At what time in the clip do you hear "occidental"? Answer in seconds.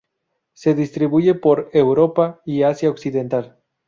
2.89-3.59